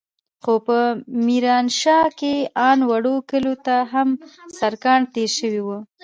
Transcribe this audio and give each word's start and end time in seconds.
خو 0.43 0.53
په 0.67 0.79
ميرانشاه 1.25 2.07
کښې 2.19 2.35
ان 2.67 2.79
وړو 2.89 3.15
کليو 3.29 3.55
ته 3.65 3.75
هم 3.93 4.09
سړکان 4.59 5.01
تېر 5.13 5.29
سوي 5.39 5.61
وو. 5.65 5.79